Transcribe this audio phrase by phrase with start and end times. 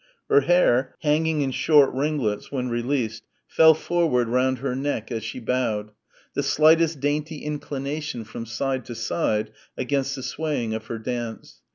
[0.29, 5.39] Her hair, hanging in short ringlets when released, fell forward round her neck as she
[5.39, 5.91] bowed
[6.33, 11.61] the slightest dainty inclination, from side to side against the swaying of her dance.